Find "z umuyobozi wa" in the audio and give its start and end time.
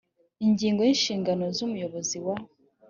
1.55-2.35